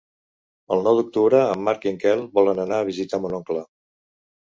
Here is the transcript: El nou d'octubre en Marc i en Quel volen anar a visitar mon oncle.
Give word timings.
El 0.75 0.81
nou 0.87 0.97
d'octubre 1.01 1.43
en 1.57 1.63
Marc 1.69 1.87
i 1.89 1.93
en 1.93 2.01
Quel 2.07 2.27
volen 2.41 2.65
anar 2.67 2.83
a 2.83 2.91
visitar 2.91 3.25
mon 3.27 3.41
oncle. 3.43 3.67